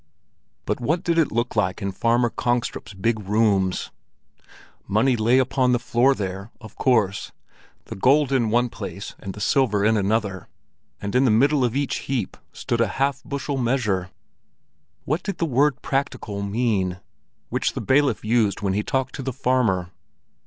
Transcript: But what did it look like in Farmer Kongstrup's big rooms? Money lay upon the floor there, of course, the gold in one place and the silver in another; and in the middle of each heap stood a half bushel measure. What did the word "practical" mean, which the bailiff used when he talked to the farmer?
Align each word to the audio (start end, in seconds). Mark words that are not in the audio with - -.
But 0.65 0.79
what 0.79 1.03
did 1.03 1.19
it 1.19 1.31
look 1.31 1.55
like 1.55 1.79
in 1.79 1.91
Farmer 1.91 2.31
Kongstrup's 2.31 2.95
big 2.95 3.19
rooms? 3.19 3.91
Money 4.87 5.15
lay 5.15 5.37
upon 5.37 5.73
the 5.73 5.77
floor 5.79 6.15
there, 6.15 6.49
of 6.59 6.75
course, 6.75 7.31
the 7.85 7.95
gold 7.95 8.31
in 8.31 8.49
one 8.49 8.67
place 8.69 9.13
and 9.19 9.35
the 9.35 9.39
silver 9.39 9.85
in 9.85 9.97
another; 9.97 10.47
and 10.99 11.13
in 11.13 11.23
the 11.23 11.29
middle 11.29 11.63
of 11.63 11.75
each 11.75 11.97
heap 12.09 12.35
stood 12.51 12.81
a 12.81 12.87
half 12.97 13.23
bushel 13.23 13.57
measure. 13.59 14.09
What 15.05 15.21
did 15.21 15.37
the 15.37 15.45
word 15.45 15.83
"practical" 15.83 16.41
mean, 16.41 16.99
which 17.49 17.73
the 17.73 17.79
bailiff 17.79 18.25
used 18.25 18.59
when 18.61 18.73
he 18.73 18.81
talked 18.81 19.13
to 19.17 19.21
the 19.21 19.31
farmer? 19.31 19.91